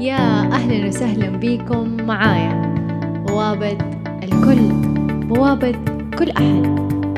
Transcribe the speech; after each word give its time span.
يا 0.00 0.52
أهلا 0.52 0.88
وسهلا 0.88 1.28
بكم 1.28 1.96
معايا. 2.06 2.74
بوابة 3.28 3.78
الكل 4.22 4.72
بوابة 5.26 5.72
كل 6.18 6.30
أحد 6.30 6.62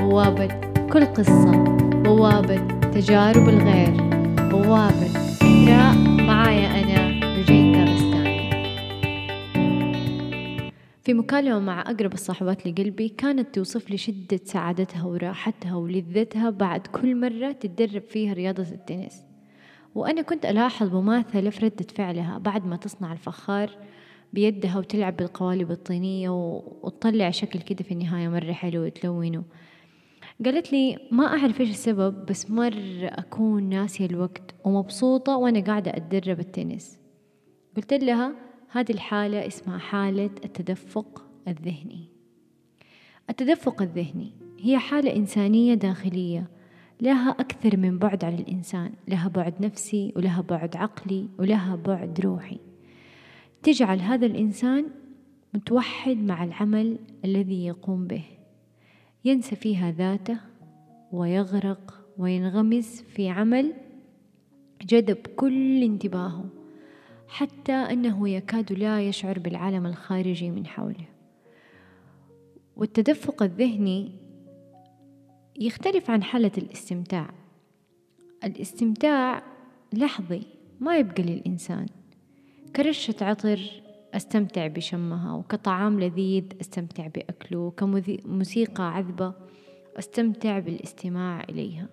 بوابة 0.01 0.47
كل 0.93 1.05
قصة 1.05 1.65
بوابة 2.05 2.57
تجارب 2.81 3.49
الغير 3.49 3.91
بوابة 4.51 5.07
إثراء 5.43 5.97
معايا 6.27 6.83
أنا 6.83 7.21
رجيتا 7.39 7.85
بستاني 7.85 8.39
في 11.05 11.15
مكالمة 11.15 11.59
مع 11.59 11.81
أقرب 11.81 12.13
الصاحبات 12.13 12.67
لقلبي 12.67 13.09
كانت 13.09 13.55
توصف 13.55 13.91
لي 13.91 13.97
شدة 13.97 14.41
سعادتها 14.45 15.05
وراحتها 15.05 15.75
ولذتها 15.75 16.51
بعد 16.51 16.87
كل 16.87 17.21
مرة 17.21 17.53
تتدرب 17.53 18.03
فيها 18.03 18.33
رياضة 18.33 18.63
التنس. 18.63 19.28
وأنا 19.95 20.23
كنت 20.23 20.47
ألاحظ 20.47 20.95
مماثلة 20.95 21.51
في 21.51 21.65
ردة 21.67 21.87
فعلها 21.95 22.39
بعد 22.39 22.67
ما 22.67 22.77
تصنع 22.77 23.13
الفخار 23.13 23.71
بيدها 24.33 24.79
وتلعب 24.79 25.17
بالقوالب 25.17 25.71
الطينية 25.71 26.31
وتطلع 26.83 27.31
شكل 27.31 27.61
كده 27.61 27.85
في 27.85 27.93
النهاية 27.93 28.29
مرة 28.29 28.53
حلو 28.53 28.85
وتلونه 28.85 29.45
قالت 30.45 30.73
لي 30.73 30.99
ما 31.13 31.27
أعرف 31.27 31.61
إيش 31.61 31.71
السبب 31.71 32.27
بس 32.27 32.51
مرة 32.51 33.07
أكون 33.07 33.63
ناسية 33.63 34.07
الوقت 34.07 34.55
ومبسوطة 34.65 35.37
وأنا 35.37 35.61
قاعدة 35.61 35.91
أتدرب 35.97 36.41
التنس. 36.41 36.99
قلت 37.77 37.95
لها 37.95 38.33
هذه 38.71 38.93
الحالة 38.93 39.47
اسمها 39.47 39.79
حالة 39.79 40.31
التدفق 40.45 41.25
الذهني. 41.49 42.09
التدفق 43.31 43.83
الذهني 43.83 44.33
هي 44.61 44.79
حالة 44.79 45.17
إنسانية 45.17 45.75
داخلية 45.75 46.51
لها 47.01 47.31
أكثر 47.31 47.77
من 47.77 47.99
بعد 47.99 48.25
على 48.25 48.35
الإنسان 48.35 48.93
لها 49.09 49.29
بعد 49.29 49.55
نفسي 49.61 50.13
ولها 50.17 50.41
بعد 50.41 50.77
عقلي 50.77 51.29
ولها 51.39 51.77
بعد 51.77 52.21
روحي. 52.21 52.59
تجعل 53.63 54.01
هذا 54.01 54.27
الإنسان 54.27 54.85
متوحد 55.55 56.17
مع 56.17 56.45
العمل 56.45 56.99
الذي 57.25 57.67
يقوم 57.67 58.07
به. 58.07 58.25
ينسى 59.25 59.57
فيها 59.57 59.91
ذاته 59.91 60.39
ويغرق 61.13 62.05
وينغمس 62.19 63.03
في 63.03 63.29
عمل 63.29 63.73
جذب 64.83 65.17
كل 65.37 65.83
انتباهه 65.83 66.45
حتى 67.29 67.73
أنه 67.73 68.29
يكاد 68.29 68.73
لا 68.73 69.01
يشعر 69.09 69.39
بالعالم 69.39 69.87
الخارجي 69.87 70.51
من 70.51 70.67
حوله. 70.67 71.09
والتدفق 72.77 73.43
الذهني 73.43 74.28
يختلف 75.61 76.11
عن 76.11 76.23
حالة 76.23 76.53
الاستمتاع. 76.59 77.31
الاستمتاع 78.45 79.43
لحظي 79.93 80.43
ما 80.81 80.97
يبقى 80.97 81.23
للإنسان. 81.23 81.87
كرشة 82.77 83.15
عطر 83.21 83.83
أستمتع 84.15 84.67
بشمها 84.67 85.33
وكطعام 85.33 86.01
لذيذ 86.01 86.45
أستمتع 86.61 87.07
بأكله 87.07 87.71
كموسيقى 87.71 88.95
عذبة 88.95 89.35
أستمتع 89.99 90.59
بالاستماع 90.59 91.45
إليها. 91.45 91.89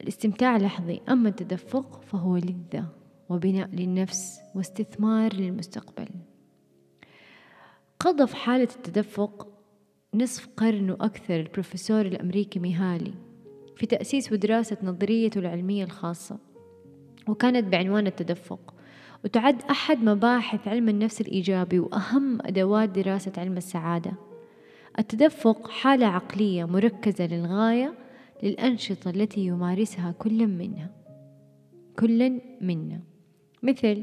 الاستمتاع 0.00 0.56
لحظي 0.56 1.00
أما 1.08 1.28
التدفق 1.28 2.00
فهو 2.02 2.36
لذة 2.36 2.86
وبناء 3.28 3.68
للنفس 3.68 4.40
واستثمار 4.54 5.34
للمستقبل. 5.34 6.08
قضى 8.00 8.26
في 8.26 8.36
حالة 8.36 8.68
التدفق 8.76 9.57
نصف 10.14 10.48
قرن 10.56 10.90
وأكثر 10.90 11.40
البروفيسور 11.40 12.00
الأمريكي 12.00 12.58
ميهالي 12.58 13.14
في 13.76 13.86
تأسيس 13.86 14.32
ودراسة 14.32 14.76
نظريته 14.82 15.38
العلمية 15.38 15.84
الخاصة 15.84 16.38
وكانت 17.28 17.72
بعنوان 17.72 18.06
التدفق. 18.06 18.74
وتعد 19.24 19.62
أحد 19.62 20.02
مباحث 20.04 20.68
علم 20.68 20.88
النفس 20.88 21.20
الإيجابي 21.20 21.78
وأهم 21.78 22.38
أدوات 22.42 22.88
دراسة 22.88 23.32
علم 23.38 23.56
السعادة. 23.56 24.12
التدفق 24.98 25.70
حالة 25.70 26.06
عقلية 26.06 26.64
مركزة 26.64 27.26
للغاية 27.26 27.94
للأنشطة 28.42 29.10
التي 29.10 29.40
يمارسها 29.40 30.14
كل 30.18 30.46
منها. 30.46 30.90
كل 31.98 32.40
منا. 32.60 33.00
مثل 33.62 34.02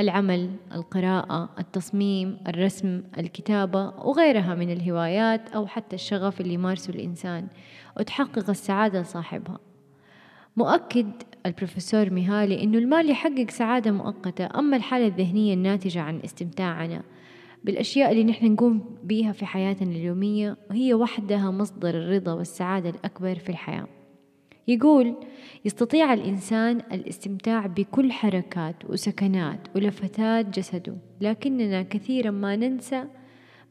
العمل 0.00 0.50
القراءة 0.72 1.48
التصميم 1.58 2.38
الرسم 2.48 3.02
الكتابة 3.18 3.86
وغيرها 3.86 4.54
من 4.54 4.70
الهوايات 4.70 5.48
أو 5.50 5.66
حتى 5.66 5.96
الشغف 5.96 6.40
اللي 6.40 6.54
يمارسه 6.54 6.90
الإنسان 6.90 7.46
وتحقق 8.00 8.50
السعادة 8.50 9.00
لصاحبها. 9.00 9.58
مؤكد 10.56 11.10
البروفيسور 11.46 12.10
ميهالي 12.10 12.62
أنه 12.62 12.78
المال 12.78 13.10
يحقق 13.10 13.50
سعادة 13.50 13.90
مؤقتة 13.90 14.48
أما 14.58 14.76
الحالة 14.76 15.06
الذهنية 15.06 15.54
الناتجة 15.54 16.00
عن 16.00 16.20
استمتاعنا 16.24 17.02
بالأشياء 17.64 18.12
اللي 18.12 18.24
نحن 18.24 18.46
نقوم 18.46 18.96
بيها 19.04 19.32
في 19.32 19.46
حياتنا 19.46 19.90
اليومية 19.90 20.56
هي 20.70 20.94
وحدها 20.94 21.50
مصدر 21.50 21.90
الرضا 21.90 22.32
والسعادة 22.32 22.90
الأكبر 22.90 23.34
في 23.34 23.48
الحياة. 23.48 23.95
يقول 24.68 25.14
يستطيع 25.64 26.12
الإنسان 26.12 26.76
الاستمتاع 26.92 27.66
بكل 27.66 28.12
حركات 28.12 28.76
وسكنات 28.88 29.60
ولفتات 29.76 30.58
جسده 30.58 30.96
لكننا 31.20 31.82
كثيرا 31.82 32.30
ما 32.30 32.56
ننسى 32.56 33.04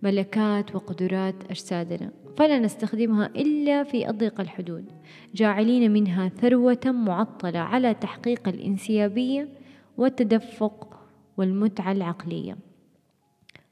ملكات 0.04 0.76
وقدرات 0.76 1.36
أجسادنا 1.50 2.12
فلا 2.38 2.60
نستخدمها 2.60 3.26
إلا 3.36 3.84
في 3.84 4.10
أضيق 4.10 4.42
الحدود 4.42 4.86
جاعلين 5.36 5.94
منها 5.94 6.30
ثروة 6.30 6.82
معطلة 6.86 7.60
على 7.60 7.94
تحقيق 7.94 8.48
الإنسيابية 8.48 9.50
والتدفق 9.98 11.00
والمتعة 11.38 11.92
العقلية. 11.92 12.58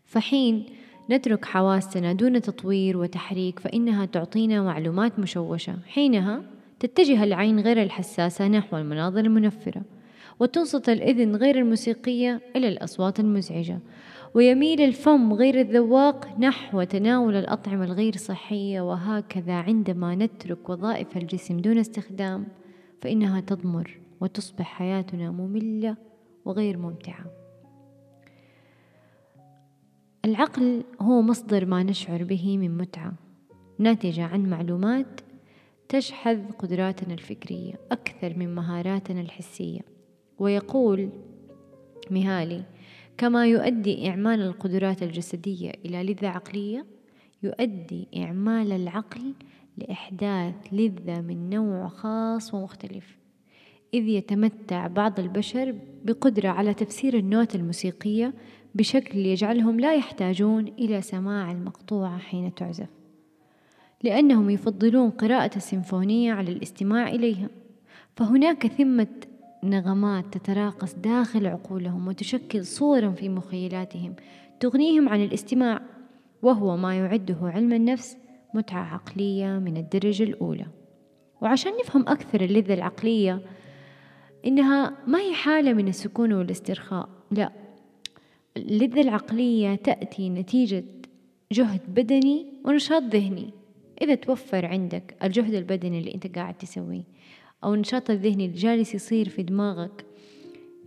فحين 0.06 0.66
نترك 1.12 1.46
حواسنا 1.46 2.14
دون 2.14 2.42
تطوير 2.42 2.98
وتحريك 2.98 3.60
فإنها 3.60 4.06
تعطينا 4.06 4.62
معلومات 4.62 5.20
مشوشة. 5.20 5.76
حينها 5.88 6.44
تتجه 6.80 7.24
العين 7.24 7.60
غير 7.60 7.84
الحساسة 7.84 8.48
نحو 8.48 8.78
المناظر 8.78 9.20
المنفرة 9.20 9.82
وتنصت 10.40 10.90
الإذن 10.90 11.36
غير 11.36 11.60
الموسيقية 11.60 12.42
إلى 12.56 12.68
الأصوات 12.68 13.20
المزعجة 13.20 13.80
ويميل 14.34 14.82
الفم 14.82 15.34
غير 15.34 15.62
الذواق 15.62 16.40
نحو 16.40 16.84
تناول 16.84 17.36
الأطعمة 17.36 17.86
الغير 17.86 18.18
صحية 18.18 18.82
وهكذا 18.82 19.54
عندما 19.54 20.16
نترك 20.16 20.70
وظائف 20.70 21.18
الجسم 21.18 21.58
دون 21.58 21.78
استخدام 21.78 22.48
فإنها 23.02 23.40
تضمر 23.40 24.00
وتصبح 24.22 24.66
حياتنا 24.66 25.32
مملة 25.32 25.98
وغير 26.46 26.78
ممتعة. 26.78 27.26
العقل 30.26 30.84
هو 31.02 31.22
مصدر 31.22 31.66
ما 31.66 31.84
نشعر 31.84 32.24
به 32.24 32.58
من 32.58 32.78
متعة 32.78 33.14
ناتجة 33.80 34.24
عن 34.24 34.50
معلومات 34.50 35.22
تشحذ 35.90 36.52
قدراتنا 36.52 37.14
الفكرية 37.14 37.74
أكثر 37.92 38.38
من 38.38 38.56
مهاراتنا 38.56 39.22
الحسية. 39.22 39.80
ويقول 40.40 41.10
مهالي 42.12 42.64
كما 43.18 43.48
يؤدي 43.48 44.10
إعمال 44.10 44.42
القدرات 44.42 45.04
الجسدية 45.04 45.72
إلى 45.86 46.04
لذة 46.04 46.28
عقلية 46.28 46.86
يؤدي 47.44 48.08
إعمال 48.18 48.72
العقل 48.72 49.34
لإحداث 49.78 50.56
لذة 50.72 51.22
من 51.22 51.50
نوع 51.50 51.88
خاص 51.88 52.54
ومختلف. 52.54 53.18
إذ 53.94 54.08
يتمتع 54.08 54.88
بعض 54.88 55.20
البشر 55.20 55.76
بقدرة 56.04 56.50
على 56.50 56.74
تفسير 56.74 57.18
النوت 57.18 57.56
الموسيقية 57.56 58.34
بشكل 58.76 59.20
يجعلهم 59.20 59.80
لا 59.80 59.96
يحتاجون 59.96 60.68
إلى 60.68 61.02
سماع 61.02 61.52
المقطوعة 61.52 62.18
حين 62.18 62.54
تعزف. 62.54 62.90
لأنهم 64.04 64.50
يفضلون 64.50 65.10
قراءة 65.10 65.58
السيمفونية 65.58 66.34
على 66.34 66.52
الاستماع 66.52 67.08
إليها. 67.08 67.50
فهناك 68.16 68.68
ثمة 68.68 69.08
نغمات 69.64 70.38
تتراقص 70.38 70.94
داخل 70.94 71.48
عقولهم 71.48 72.08
وتشكل 72.08 72.66
صورا 72.66 73.10
في 73.12 73.30
مخيلاتهم 73.30 74.16
تغنيهم 74.60 75.10
عن 75.10 75.24
الاستماع 75.24 75.82
وهو 76.42 76.78
ما 76.78 76.98
يعده 76.98 77.38
علم 77.42 77.74
النفس 77.74 78.18
متعة 78.54 78.94
عقلية 78.94 79.48
من 79.48 79.78
الدرجة 79.78 80.24
الأولى. 80.24 80.66
وعشان 81.42 81.72
نفهم 81.80 82.02
أكثر 82.08 82.42
اللذة 82.42 82.74
العقلية 82.74 83.42
إنها 84.46 84.98
ما 85.08 85.20
هي 85.20 85.34
حالة 85.34 85.74
من 85.74 85.88
السكون 85.88 86.34
والاسترخاء 86.34 87.10
لا. 87.32 87.52
اللذة 88.58 89.02
العقلية 89.02 89.76
تأتي 89.76 90.30
نتيجة 90.30 90.84
جهد 91.52 91.82
بدني 91.88 92.46
ونشاط 92.66 93.04
ذهني. 93.04 93.63
إذا 94.02 94.16
توفر 94.16 94.66
عندك 94.66 95.16
الجهد 95.24 95.54
البدني 95.54 96.00
اللي 96.00 96.16
أنت 96.16 96.36
قاعد 96.36 96.58
تسويه 96.58 97.04
أو 97.64 97.74
النشاط 97.74 98.10
الذهني 98.10 98.46
اللي 98.46 98.58
جالس 98.58 98.96
يصير 98.96 99.30
في 99.30 99.44
دماغك 99.44 100.06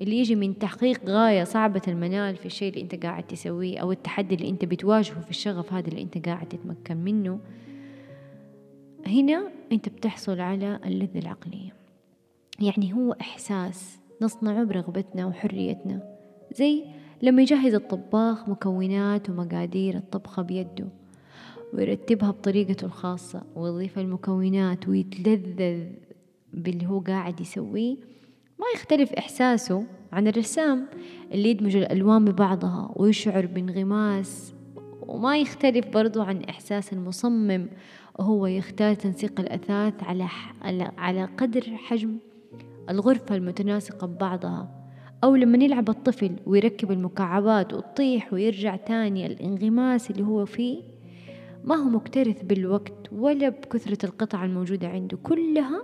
اللي 0.03 0.19
يجي 0.19 0.35
من 0.35 0.59
تحقيق 0.59 1.05
غاية 1.07 1.45
صعبة 1.45 1.83
المنال 1.89 2.37
في 2.37 2.47
الشيء 2.47 2.69
اللي 2.69 2.83
أنت 2.83 3.05
قاعد 3.05 3.27
تسويه 3.27 3.79
أو 3.79 3.93
التحدي 3.93 4.35
اللي 4.35 4.49
أنت 4.49 4.65
بتواجهه 4.65 5.21
في 5.21 5.31
الشغف 5.31 5.73
هذا 5.73 5.89
اللي 5.89 6.03
أنت 6.03 6.27
قاعد 6.27 6.49
تتمكن 6.49 6.97
منه 6.97 7.41
هنا 9.07 9.51
أنت 9.73 9.89
بتحصل 9.89 10.41
على 10.41 10.81
اللذة 10.85 11.19
العقلية. 11.19 11.73
يعني 12.61 12.95
هو 12.95 13.13
إحساس 13.21 13.99
نصنعه 14.23 14.65
برغبتنا 14.65 15.27
وحريتنا. 15.27 16.17
زي 16.53 16.85
لما 17.23 17.43
يجهز 17.43 17.75
الطباخ 17.75 18.49
مكونات 18.49 19.31
ومقادير 19.31 19.97
الطبخة 19.97 20.43
بيده. 20.43 20.89
ويرتبها 21.77 22.31
بطريقته 22.31 22.85
الخاصة 22.85 23.43
ويضيف 23.57 23.99
المكونات 23.99 24.89
ويتلذذ 24.89 25.85
باللي 26.53 26.87
هو 26.87 26.99
قاعد 26.99 27.41
يسويه. 27.41 27.97
ما 28.59 28.67
يختلف 28.75 29.13
إحساسه 29.13 29.85
عن 30.13 30.29
الرسام 30.29 30.87
اللي 31.33 31.51
يدمج 31.51 31.77
الألوان 31.77 32.25
ببعضها 32.25 32.93
ويشعر 32.97 33.47
بانغماس. 33.47 34.55
وما 35.07 35.39
يختلف 35.39 35.87
برضو 35.89 36.23
عن 36.23 36.43
إحساس 36.43 36.93
المصمم 36.93 37.69
وهو 38.19 38.47
يختار 38.47 38.95
تنسيق 38.95 39.41
الأثاث 39.41 39.95
على, 40.03 40.29
على 40.99 41.25
قدر 41.25 41.63
حجم 41.77 42.19
الغرفة 42.91 43.35
المتناسقة 43.35 44.07
ببعضها. 44.07 44.87
أو 45.25 45.35
لما 45.37 45.65
يلعب 45.65 45.89
الطفل 45.89 46.37
ويركب 46.47 46.93
المكعبات 46.93 47.75
وتطيح 47.75 48.33
ويرجع 48.33 48.77
تاني 48.77 49.27
الانغماس 49.27 50.11
اللي 50.11 50.23
هو 50.23 50.45
فيه 50.45 50.96
ما 51.67 51.75
هو 51.75 51.89
مكترث 51.89 52.43
بالوقت 52.43 53.13
ولا 53.13 53.49
بكثرة 53.49 54.07
القطع 54.07 54.45
الموجودة 54.45 54.89
عنده 54.89 55.17
كلها 55.17 55.83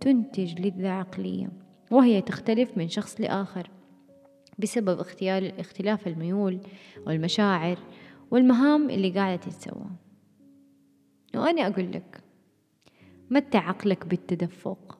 تنتج 0.00 0.60
لذة 0.60 0.88
عقلية 0.88 1.48
وهي 1.90 2.20
تختلف 2.22 2.78
من 2.78 2.88
شخص 2.88 3.20
لآخر 3.20 3.70
بسبب 4.58 5.00
اختلاف 5.58 6.08
الميول 6.08 6.58
والمشاعر 7.06 7.78
والمهام 8.30 8.90
اللي 8.90 9.10
قاعدة 9.10 9.36
تتسوى. 9.36 9.86
وأنا 11.34 11.66
أقول 11.66 11.92
لك 11.92 12.20
متع 13.30 13.68
عقلك 13.68 14.06
بالتدفق. 14.06 14.98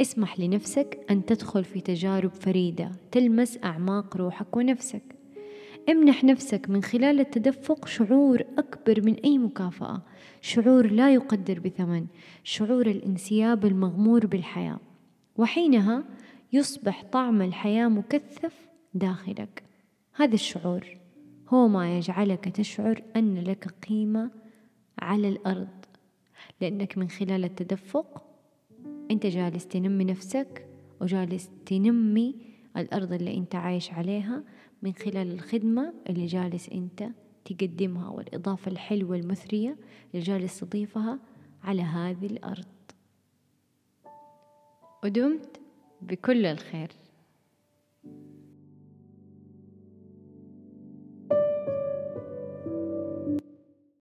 اسمح 0.00 0.40
لنفسك 0.40 1.06
أن 1.10 1.26
تدخل 1.26 1.64
في 1.64 1.80
تجارب 1.80 2.30
فريدة 2.34 2.92
تلمس 3.12 3.58
أعماق 3.64 4.16
روحك 4.16 4.56
ونفسك. 4.56 5.19
امنح 5.88 6.24
نفسك 6.24 6.70
من 6.70 6.82
خلال 6.82 7.20
التدفق 7.20 7.86
شعور 7.86 8.44
أكبر 8.58 9.02
من 9.04 9.14
أي 9.14 9.38
مكافأة. 9.38 10.02
شعور 10.40 10.86
لا 10.86 11.14
يقدر 11.14 11.60
بثمن. 11.60 12.06
شعور 12.44 12.86
الانسياب 12.86 13.64
المغمور 13.64 14.26
بالحياة. 14.26 14.80
وحينها 15.36 16.04
يصبح 16.52 17.04
طعم 17.12 17.42
الحياة 17.42 17.88
مكثف 17.88 18.68
داخلك. 18.94 19.62
هذا 20.14 20.34
الشعور 20.34 20.86
هو 21.48 21.68
ما 21.68 21.98
يجعلك 21.98 22.48
تشعر 22.48 23.02
أن 23.16 23.38
لك 23.38 23.74
قيمة 23.88 24.30
على 24.98 25.28
الأرض. 25.28 25.68
لأنك 26.60 26.98
من 26.98 27.08
خلال 27.08 27.44
التدفق 27.44 28.24
أنت 29.10 29.26
جالس 29.26 29.66
تنمي 29.66 30.04
نفسك 30.04 30.66
وجالس 31.00 31.50
تنمي 31.66 32.34
الأرض 32.76 33.12
اللي 33.12 33.36
أنت 33.36 33.54
عايش 33.54 33.92
عليها. 33.92 34.42
من 34.82 34.92
خلال 34.92 35.32
الخدمة 35.32 35.94
اللي 36.08 36.26
جالس 36.26 36.68
أنت 36.68 37.08
تقدمها 37.44 38.08
والإضافة 38.08 38.70
الحلوة 38.70 39.16
المثرية 39.16 39.76
اللي 40.14 40.24
جالس 40.24 40.60
تضيفها 40.60 41.18
على 41.64 41.82
هذه 41.82 42.26
الأرض. 42.26 42.64
ودمت 45.04 45.60
بكل 46.02 46.46
الخير. 46.46 46.88